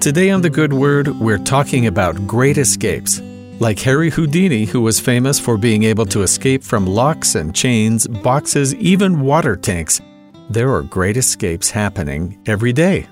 Today 0.00 0.30
on 0.30 0.42
The 0.42 0.48
Good 0.48 0.72
Word, 0.72 1.08
we're 1.18 1.38
talking 1.38 1.88
about 1.88 2.24
great 2.24 2.56
escapes. 2.56 3.20
Like 3.58 3.80
Harry 3.80 4.10
Houdini, 4.10 4.64
who 4.64 4.80
was 4.80 5.00
famous 5.00 5.40
for 5.40 5.56
being 5.56 5.82
able 5.82 6.06
to 6.06 6.22
escape 6.22 6.62
from 6.62 6.86
locks 6.86 7.34
and 7.34 7.52
chains, 7.52 8.06
boxes, 8.06 8.76
even 8.76 9.20
water 9.20 9.56
tanks, 9.56 10.00
there 10.48 10.72
are 10.72 10.82
great 10.82 11.16
escapes 11.16 11.68
happening 11.68 12.40
every 12.46 12.72
day. 12.72 13.08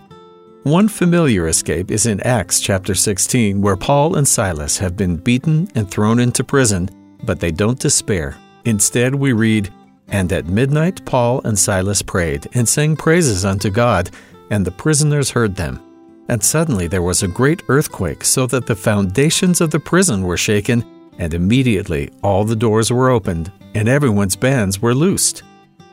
One 0.63 0.87
familiar 0.87 1.49
escape 1.49 1.91
is 1.91 2.07
in 2.07 2.21
Acts 2.21 2.61
chapter 2.61 2.95
16, 2.95 3.61
where 3.61 3.77
Paul 3.77 4.15
and 4.15 4.27
Silas 4.27 4.79
have 4.79 4.97
been 4.97 5.17
beaten 5.17 5.69
and 5.75 5.91
thrown 5.91 6.21
into 6.21 6.45
prison, 6.45 6.89
but 7.25 7.41
they 7.41 7.51
don't 7.51 7.81
despair. 7.81 8.37
Instead, 8.65 9.13
we 9.13 9.33
read, 9.33 9.73
And 10.07 10.33
at 10.33 10.47
midnight 10.47 11.05
Paul 11.05 11.41
and 11.45 11.59
Silas 11.59 12.01
prayed 12.01 12.47
and 12.55 12.69
sang 12.69 12.95
praises 12.95 13.45
unto 13.45 13.71
God, 13.71 14.11
and 14.51 14.65
the 14.65 14.71
prisoners 14.71 15.31
heard 15.31 15.57
them. 15.57 15.83
And 16.29 16.43
suddenly 16.43 16.87
there 16.87 17.03
was 17.03 17.23
a 17.23 17.29
great 17.29 17.63
earthquake, 17.69 18.25
so 18.25 18.47
that 18.47 18.67
the 18.67 18.75
foundations 18.75 19.61
of 19.61 19.71
the 19.71 19.81
prison 19.81 20.23
were 20.23 20.37
shaken, 20.37 20.85
and 21.19 21.33
immediately 21.35 22.11
all 22.23 22.45
the 22.45 22.57
doors 22.57 22.91
were 22.91 23.11
opened, 23.11 23.53
and 23.75 23.89
everyone's 23.89 24.37
bands 24.37 24.81
were 24.81 24.95
loosed. 24.95 25.43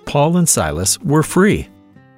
Paul 0.05 0.37
and 0.37 0.47
Silas 0.47 0.99
were 0.99 1.23
free. 1.23 1.69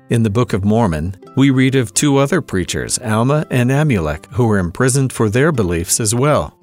In 0.10 0.24
the 0.24 0.30
Book 0.30 0.54
of 0.54 0.64
Mormon, 0.64 1.16
we 1.36 1.50
read 1.50 1.76
of 1.76 1.94
two 1.94 2.18
other 2.18 2.41
preachers, 2.41 3.00
Alma 3.00 3.46
and 3.50 3.72
Amulek, 3.72 4.27
who 4.27 4.48
were 4.48 4.60
imprisoned 4.60 5.12
for 5.12 5.30
their 5.30 5.52
beliefs 5.52 6.00
as 6.00 6.13
well. 6.13 6.58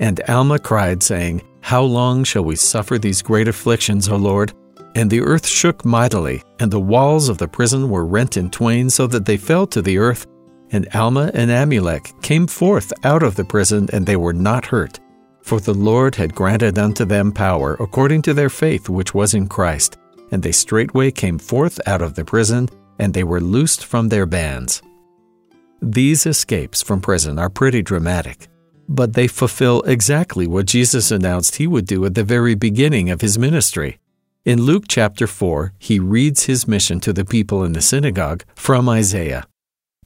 And 0.00 0.20
Alma 0.28 0.58
cried, 0.58 1.02
saying, 1.02 1.42
How 1.60 1.82
long 1.82 2.24
shall 2.24 2.42
we 2.42 2.56
suffer 2.56 2.98
these 2.98 3.22
great 3.22 3.48
afflictions, 3.48 4.08
O 4.08 4.16
Lord? 4.16 4.52
And 4.96 5.08
the 5.08 5.20
earth 5.20 5.46
shook 5.46 5.84
mightily, 5.84 6.42
and 6.58 6.70
the 6.70 6.80
walls 6.80 7.28
of 7.28 7.38
the 7.38 7.46
prison 7.46 7.88
were 7.88 8.04
rent 8.04 8.36
in 8.36 8.50
twain, 8.50 8.90
so 8.90 9.06
that 9.06 9.24
they 9.24 9.36
fell 9.36 9.66
to 9.68 9.80
the 9.80 9.98
earth, 9.98 10.26
and 10.72 10.88
Alma 10.94 11.30
and 11.34 11.50
Amulek 11.50 12.20
came 12.22 12.46
forth 12.46 12.92
out 13.04 13.22
of 13.22 13.34
the 13.34 13.44
prison, 13.44 13.88
and 13.92 14.06
they 14.06 14.16
were 14.16 14.32
not 14.32 14.66
hurt. 14.66 15.00
For 15.42 15.60
the 15.60 15.74
Lord 15.74 16.14
had 16.14 16.34
granted 16.34 16.78
unto 16.78 17.04
them 17.04 17.32
power 17.32 17.74
according 17.80 18.22
to 18.22 18.34
their 18.34 18.50
faith 18.50 18.88
which 18.88 19.14
was 19.14 19.34
in 19.34 19.48
Christ. 19.48 19.96
And 20.30 20.42
they 20.42 20.52
straightway 20.52 21.10
came 21.10 21.38
forth 21.38 21.80
out 21.88 22.02
of 22.02 22.14
the 22.14 22.24
prison, 22.24 22.68
and 22.98 23.12
they 23.12 23.24
were 23.24 23.40
loosed 23.40 23.84
from 23.84 24.08
their 24.08 24.26
bands. 24.26 24.82
These 25.82 26.26
escapes 26.26 26.82
from 26.82 27.00
prison 27.00 27.38
are 27.38 27.48
pretty 27.48 27.82
dramatic, 27.82 28.48
but 28.88 29.14
they 29.14 29.26
fulfill 29.26 29.82
exactly 29.82 30.46
what 30.46 30.66
Jesus 30.66 31.10
announced 31.10 31.56
he 31.56 31.66
would 31.66 31.86
do 31.86 32.04
at 32.04 32.14
the 32.14 32.22
very 32.22 32.54
beginning 32.54 33.10
of 33.10 33.22
his 33.22 33.38
ministry. 33.38 33.98
In 34.44 34.62
Luke 34.62 34.84
chapter 34.88 35.26
4, 35.26 35.72
he 35.78 35.98
reads 35.98 36.44
his 36.44 36.68
mission 36.68 37.00
to 37.00 37.12
the 37.12 37.24
people 37.24 37.64
in 37.64 37.72
the 37.72 37.80
synagogue 37.80 38.44
from 38.54 38.88
Isaiah. 38.88 39.46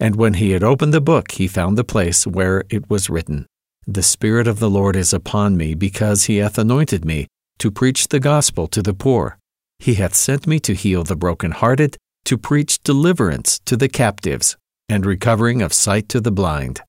And 0.00 0.17
when 0.17 0.34
he 0.34 0.50
had 0.50 0.64
opened 0.64 0.92
the 0.92 1.00
book, 1.00 1.33
he 1.33 1.47
found 1.47 1.78
the 1.78 1.84
place 1.84 2.27
where 2.27 2.64
it 2.69 2.91
was 2.91 3.09
written, 3.09 3.47
The 3.87 4.03
Spirit 4.03 4.48
of 4.48 4.59
the 4.59 4.70
Lord 4.70 4.97
is 4.97 5.12
upon 5.12 5.56
me, 5.56 5.75
because 5.75 6.25
he 6.25 6.39
hath 6.39 6.59
anointed 6.59 7.05
me 7.05 7.28
to 7.59 7.70
preach 7.70 8.09
the 8.09 8.20
gospel 8.20 8.67
to 8.69 8.83
the 8.83 8.95
poor. 8.95 9.39
He 9.78 9.95
hath 9.95 10.15
sent 10.15 10.47
me 10.47 10.59
to 10.61 10.75
heal 10.75 11.05
the 11.05 11.17
brokenhearted, 11.17 11.97
to 12.25 12.39
preach 12.39 12.83
deliverance 12.83 13.61
to 13.67 13.77
the 13.77 13.89
captives, 13.89 14.56
and 14.89 15.06
recovering 15.06 15.62
of 15.62 15.72
sight 15.72 16.09
to 16.09 16.20
the 16.20 16.33
blind, 16.33 16.81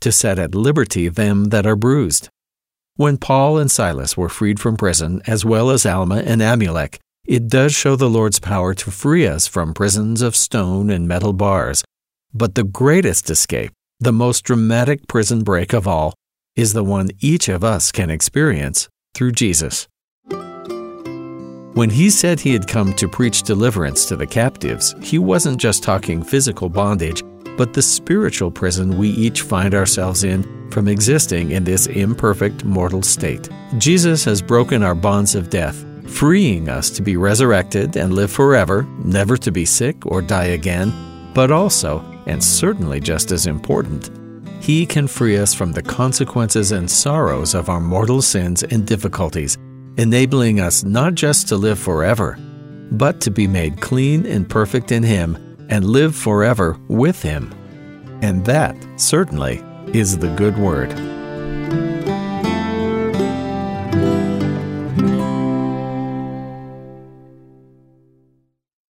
to 0.00 0.10
set 0.10 0.38
at 0.38 0.54
liberty 0.54 1.08
them 1.08 1.46
that 1.46 1.66
are 1.66 1.76
bruised. 1.76 2.28
When 2.96 3.18
Paul 3.18 3.58
and 3.58 3.70
Silas 3.70 4.16
were 4.16 4.28
freed 4.28 4.60
from 4.60 4.76
prison, 4.76 5.20
as 5.26 5.44
well 5.44 5.70
as 5.70 5.84
Alma 5.84 6.22
and 6.24 6.40
Amulek, 6.40 6.98
it 7.26 7.48
does 7.48 7.74
show 7.74 7.96
the 7.96 8.08
Lord's 8.08 8.38
power 8.38 8.72
to 8.74 8.90
free 8.90 9.26
us 9.26 9.46
from 9.46 9.74
prisons 9.74 10.22
of 10.22 10.36
stone 10.36 10.90
and 10.90 11.08
metal 11.08 11.32
bars 11.32 11.82
but 12.34 12.56
the 12.56 12.64
greatest 12.64 13.30
escape, 13.30 13.72
the 14.00 14.12
most 14.12 14.42
dramatic 14.42 15.06
prison 15.06 15.44
break 15.44 15.72
of 15.72 15.86
all, 15.86 16.14
is 16.56 16.72
the 16.72 16.84
one 16.84 17.10
each 17.20 17.48
of 17.48 17.62
us 17.62 17.92
can 17.92 18.10
experience 18.10 18.88
through 19.14 19.32
Jesus. 19.32 19.86
When 21.74 21.90
he 21.90 22.10
said 22.10 22.38
he 22.38 22.52
had 22.52 22.68
come 22.68 22.92
to 22.94 23.08
preach 23.08 23.42
deliverance 23.42 24.06
to 24.06 24.16
the 24.16 24.26
captives, 24.26 24.94
he 25.00 25.18
wasn't 25.18 25.58
just 25.58 25.82
talking 25.82 26.22
physical 26.22 26.68
bondage, 26.68 27.22
but 27.56 27.72
the 27.72 27.82
spiritual 27.82 28.50
prison 28.50 28.96
we 28.96 29.10
each 29.10 29.42
find 29.42 29.74
ourselves 29.74 30.24
in 30.24 30.70
from 30.70 30.88
existing 30.88 31.52
in 31.52 31.64
this 31.64 31.86
imperfect 31.86 32.64
mortal 32.64 33.02
state. 33.02 33.48
Jesus 33.78 34.24
has 34.24 34.42
broken 34.42 34.82
our 34.82 34.94
bonds 34.94 35.34
of 35.34 35.50
death, 35.50 35.84
freeing 36.08 36.68
us 36.68 36.90
to 36.90 37.02
be 37.02 37.16
resurrected 37.16 37.96
and 37.96 38.12
live 38.14 38.30
forever, 38.30 38.86
never 39.04 39.36
to 39.36 39.52
be 39.52 39.64
sick 39.64 40.04
or 40.06 40.22
die 40.22 40.46
again, 40.46 40.92
but 41.34 41.50
also 41.50 42.04
and 42.26 42.42
certainly 42.42 43.00
just 43.00 43.32
as 43.32 43.46
important, 43.46 44.10
He 44.62 44.86
can 44.86 45.06
free 45.06 45.36
us 45.36 45.54
from 45.54 45.72
the 45.72 45.82
consequences 45.82 46.72
and 46.72 46.90
sorrows 46.90 47.54
of 47.54 47.68
our 47.68 47.80
mortal 47.80 48.22
sins 48.22 48.62
and 48.62 48.86
difficulties, 48.86 49.56
enabling 49.96 50.60
us 50.60 50.84
not 50.84 51.14
just 51.14 51.48
to 51.48 51.56
live 51.56 51.78
forever, 51.78 52.38
but 52.90 53.20
to 53.22 53.30
be 53.30 53.46
made 53.46 53.80
clean 53.80 54.26
and 54.26 54.48
perfect 54.48 54.92
in 54.92 55.02
Him 55.02 55.36
and 55.68 55.84
live 55.84 56.14
forever 56.14 56.78
with 56.88 57.22
Him. 57.22 57.52
And 58.22 58.44
that, 58.46 58.76
certainly, 58.96 59.62
is 59.92 60.18
the 60.18 60.34
good 60.34 60.58
word. 60.58 60.92